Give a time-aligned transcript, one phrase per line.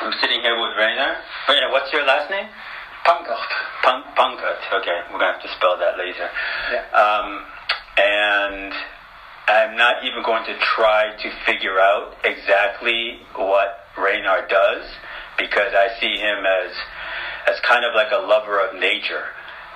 [0.00, 1.16] I'm sitting here with Rainer.
[1.48, 2.46] Rainer, what's your last name?
[3.04, 3.50] Pankart.
[3.82, 4.62] Punk, Punkert.
[4.78, 6.30] Okay, we're gonna have to spell that later.
[6.70, 6.86] Yeah.
[6.94, 7.42] Um,
[7.98, 8.72] and
[9.48, 14.86] I'm not even going to try to figure out exactly what Rainer does
[15.36, 16.70] because I see him as
[17.48, 19.34] as kind of like a lover of nature.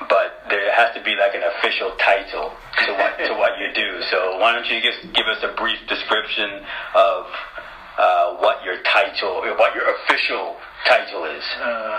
[0.09, 2.55] But there has to be like an official title
[2.87, 4.03] to what to what you do.
[4.11, 6.63] So why don't you just give us a brief description
[6.95, 7.27] of
[8.03, 10.57] uh, what your title, what your official
[10.89, 11.45] title is?
[11.63, 11.99] Uh,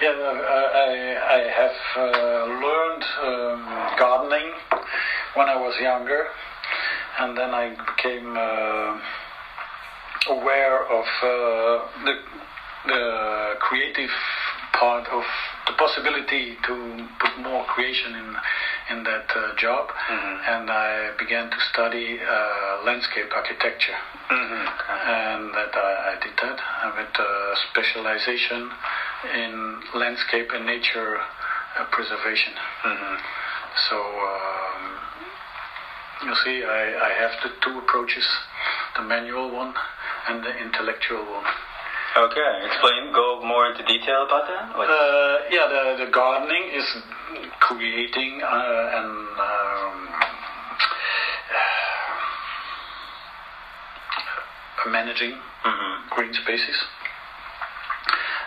[0.00, 0.90] yeah, I,
[1.34, 4.52] I have uh, learned um, gardening
[5.34, 6.26] when I was younger,
[7.18, 9.00] and then I became uh,
[10.34, 12.14] aware of uh, the,
[12.86, 14.10] the creative
[14.78, 15.24] part of
[15.66, 18.36] the possibility to put more creation in
[18.90, 19.88] in that uh, job,
[20.46, 23.96] and I began to study uh, landscape architecture.
[24.30, 26.58] And that I, I did that
[26.96, 28.70] with uh, specialization
[29.34, 32.52] in landscape and nature uh, preservation.
[33.88, 34.82] So um,
[36.28, 38.24] you see, I, I have the two approaches:
[38.96, 39.74] the manual one
[40.28, 41.44] and the intellectual one.
[42.16, 43.12] Okay, explain.
[43.12, 44.70] Go more into detail about that.
[44.76, 46.84] Uh, yeah, the, the gardening is
[47.58, 50.14] creating uh, and um,
[54.86, 56.08] uh, managing Mhm.
[56.10, 56.76] green spaces.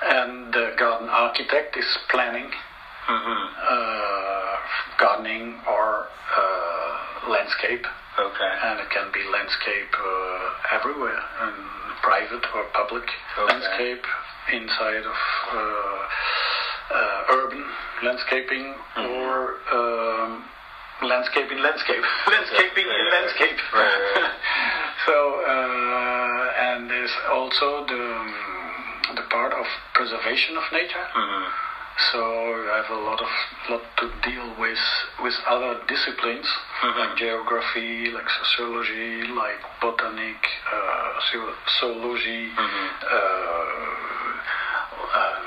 [0.03, 2.53] And the garden architect is planning
[3.07, 3.49] Mhm.
[3.67, 4.57] uh,
[4.97, 6.07] gardening or
[6.37, 7.85] uh, landscape.
[8.17, 8.51] Okay.
[8.61, 11.55] And it can be landscape uh, everywhere, and
[12.01, 13.03] private or public
[13.37, 13.53] Okay.
[13.53, 14.05] landscape,
[14.51, 15.15] inside of
[15.51, 15.99] uh,
[16.93, 17.69] uh, urban
[18.03, 19.05] landscaping, Mm-hmm.
[19.05, 20.43] or um,
[21.01, 23.11] landscape in landscape, landscaping in Yeah.
[23.11, 23.57] landscape.
[23.73, 24.31] Right,
[25.05, 25.15] so,
[25.45, 28.03] uh, and there's also the
[29.15, 31.05] the part of preservation of nature.
[31.15, 31.47] Mhm.
[31.97, 33.27] So I have a lot of
[33.69, 34.77] lot to deal with
[35.23, 36.45] with other disciplines
[36.83, 40.37] like geography, like sociology, like botanic,
[40.71, 43.17] uh, zo- zoology, uh,
[45.17, 45.45] um,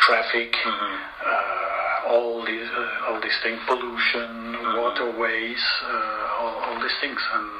[0.00, 7.20] traffic, uh, all these uh, all these things, pollution, waterways, uh, all, all these things,
[7.34, 7.50] and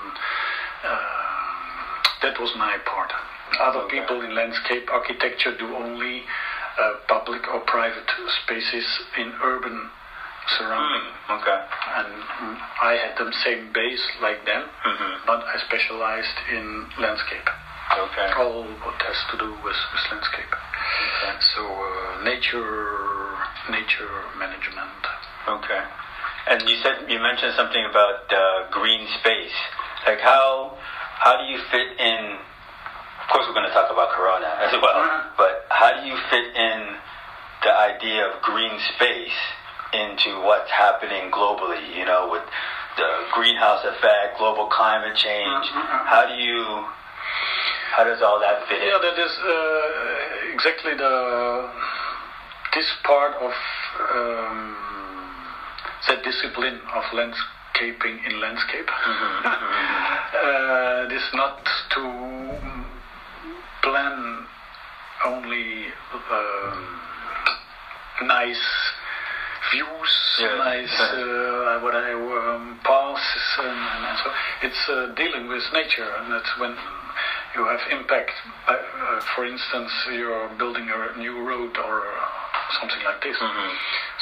[0.83, 0.99] uh,
[2.23, 3.13] that was my part.
[3.61, 4.01] Other Okay.
[4.01, 6.25] people in landscape architecture do only
[6.79, 8.09] uh, public or private
[8.45, 8.85] spaces
[9.19, 9.89] in urban
[10.59, 11.09] surrounding.
[11.29, 11.59] Mm, okay.
[11.97, 12.11] And
[12.83, 15.25] I had the same base like them, Mhm.
[15.27, 17.49] but I specialized in landscape.
[17.97, 18.33] Okay.
[18.37, 20.53] All what has to do with, with landscape.
[20.53, 21.37] Okay.
[21.55, 23.39] So uh, nature,
[23.71, 25.01] nature management.
[25.49, 25.83] Okay.
[26.47, 29.55] And you said you mentioned something about uh, green space.
[30.07, 30.77] Like how
[31.21, 32.37] how do you fit in?
[33.35, 34.95] Course, we're going to talk about Corona as well.
[34.95, 35.35] Mhm.
[35.37, 36.97] But how do you fit in
[37.67, 39.35] the idea of green space
[39.93, 41.83] into what's happening globally?
[41.99, 42.47] You know, with
[42.97, 45.67] the greenhouse effect, global climate change.
[45.67, 46.07] Mhm.
[46.07, 46.87] How do you?
[47.97, 48.87] How does all that fit in?
[48.89, 51.69] Yeah, that is uh, exactly the
[52.73, 53.53] this part of
[54.15, 55.47] um,
[56.07, 58.89] the discipline of landscaping in landscape.
[59.45, 61.59] uh, it is not
[61.91, 62.44] to
[63.85, 64.47] plan
[65.25, 65.87] only
[66.31, 67.01] um,
[68.23, 68.67] nice
[69.73, 70.57] views, Yeah.
[70.57, 73.79] nice uh, what I um, passes and,
[74.09, 74.31] and, so.
[74.63, 76.77] It's uh, dealing with nature, and that's when
[77.55, 78.33] you have impact.
[78.67, 82.03] Uh, uh, for instance, you're building a new road or
[82.81, 83.37] something like this.
[83.37, 83.71] Mhm.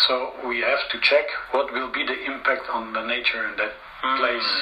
[0.06, 3.72] So we have to check what will be the impact on the nature in that
[4.18, 4.52] place,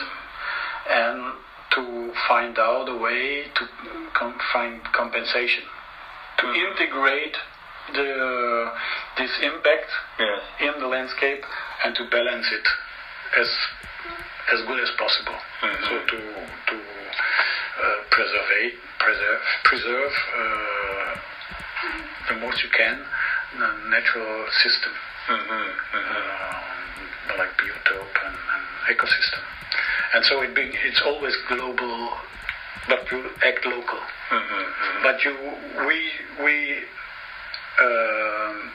[0.88, 1.32] and
[1.70, 3.62] to find out a way to
[4.52, 5.64] find compensation,
[6.38, 7.36] to integrate
[7.94, 8.70] the
[9.16, 10.42] this impact Yes.
[10.60, 11.42] in the landscape
[11.84, 12.66] and to balance it
[13.36, 13.48] as
[14.52, 15.36] as good as possible.
[15.62, 15.88] Mhm.
[15.88, 16.18] So to
[16.68, 16.76] to
[17.82, 21.14] uh, preserve preserve preserve uh,
[22.28, 23.06] the most you can
[23.58, 24.92] the natural system,
[25.28, 25.74] Mhm.
[25.92, 26.16] Mhm.
[26.16, 29.40] um, like biotope and, and ecosystem.
[30.12, 32.18] And so it being, it's always global
[32.88, 34.00] but will act local.
[35.10, 35.34] But you,
[35.88, 35.98] we,
[36.44, 36.54] we
[37.82, 38.70] um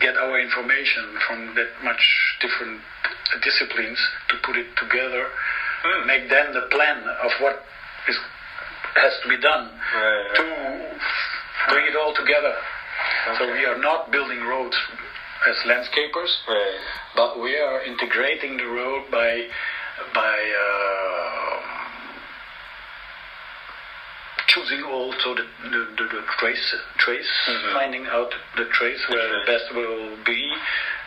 [0.00, 2.02] get our information from that much
[2.40, 2.80] different
[3.44, 3.98] disciplines
[4.30, 5.24] to put it together,
[5.84, 6.06] Hmm.
[6.06, 7.62] make then the plan of what
[8.08, 8.16] is
[8.96, 10.44] has to be done Right, to
[11.70, 12.54] bring it all together.
[13.38, 14.76] So we are not building roads
[15.46, 16.78] as landscapers, Right.
[17.14, 19.30] but we are integrating the road by
[20.12, 21.17] by uh,
[24.48, 27.72] choosing also the the, the, the trace trace Mhm.
[27.72, 30.40] finding out the trace where the best will be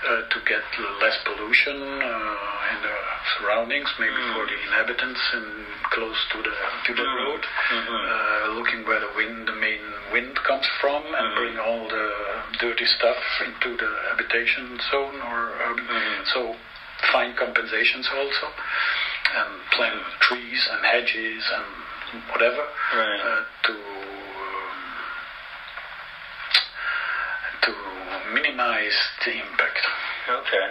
[0.07, 0.61] uh, to get
[1.01, 2.95] less pollution uh, in the
[3.37, 4.33] surroundings, maybe Mm.
[4.33, 5.47] for the inhabitants and
[5.93, 6.55] close to the
[6.85, 7.15] to the Mm.
[7.23, 7.97] road, Mhm.
[8.13, 11.35] uh, looking where the wind the main wind comes from and Mhm.
[11.35, 12.07] bring all the
[12.59, 16.25] dirty stuff into the habitation zone or um, Mhm.
[16.33, 16.55] so
[17.11, 18.47] find compensations also
[19.39, 21.65] and plant trees and hedges and
[22.31, 22.63] whatever
[22.93, 23.19] Right.
[23.21, 24.79] uh, to um,
[27.63, 27.71] to
[28.33, 29.79] minimize the impact.
[30.29, 30.65] Okay.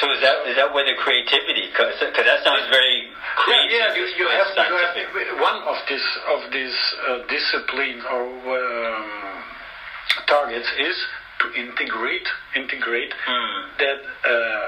[0.00, 1.68] So is that is that where the creativity?
[1.72, 3.72] Because that sounds very creative.
[3.72, 6.76] Yeah, yeah, you, you, have, you have one of this of these
[7.08, 9.42] uh, disciplines or um,
[10.26, 10.96] targets is
[11.40, 13.68] to integrate integrate Hmm.
[13.78, 14.66] that uh,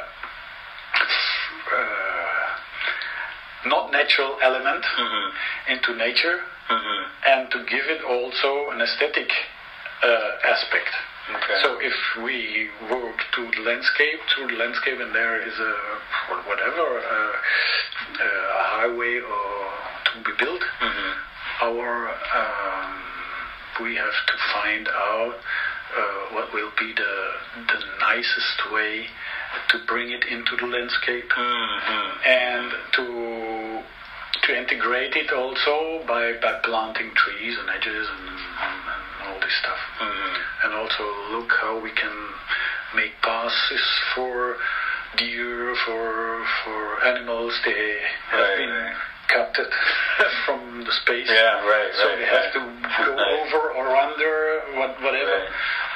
[1.71, 2.20] uh,
[3.65, 5.33] not natural element Mhm.
[5.67, 7.07] into nature Mhm.
[7.25, 9.31] and to give it also an aesthetic
[10.03, 10.93] uh, aspect.
[11.35, 11.61] Okay.
[11.63, 15.75] So if we work to the landscape, through the landscape, and there is a
[16.31, 19.73] or whatever uh, a highway or
[20.07, 21.15] to be built, Mhm.
[21.61, 23.03] our um,
[23.81, 25.37] we have to find out
[25.97, 26.01] uh,
[26.35, 27.15] what will be the
[27.69, 29.09] the nicest way
[29.71, 32.27] to bring it into the landscape Mhm.
[32.27, 33.83] and to
[34.43, 39.53] to integrate it also by, by planting trees and edges and, and, and all this
[39.59, 39.79] stuff.
[39.99, 40.37] Mhm.
[40.65, 42.17] and also look how we can
[42.95, 44.57] make passes for
[45.17, 47.53] deer for for animals.
[47.65, 48.01] They
[48.31, 48.95] have Right, been right.
[49.29, 49.73] captured
[50.47, 51.29] from the space.
[51.29, 52.61] Yeah, right, so right, they have to
[53.05, 55.39] go over or under what, whatever.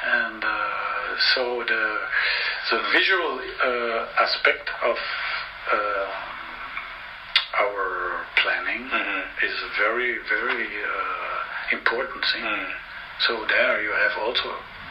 [0.03, 1.83] And uh, so the
[2.69, 4.97] the visual uh, aspect of
[5.71, 6.07] uh,
[7.63, 9.43] our planning Mhm.
[9.43, 11.37] is a very very uh,
[11.71, 12.43] important thing.
[12.43, 12.71] Mm.
[13.19, 14.49] So there you have also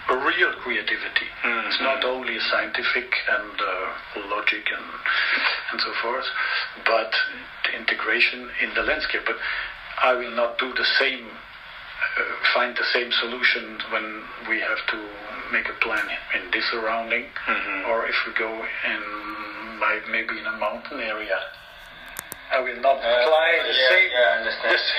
[0.09, 1.29] a real creativity.
[1.43, 1.67] Mhm.
[1.67, 3.93] It's not only scientific and uh,
[4.35, 4.87] logic and
[5.70, 6.27] and so forth,
[6.85, 7.12] but
[7.65, 9.25] the integration in the landscape.
[9.27, 9.38] But
[9.99, 11.27] I will not do the same,
[12.52, 14.99] find the same solution when we have to
[15.52, 17.87] make a plan in this surrounding, Mhm.
[17.88, 18.50] or if we go
[18.85, 21.38] in like maybe in a mountain area.
[22.52, 24.75] I will not apply the yeah, same yeah, I understand.
[24.75, 24.96] the same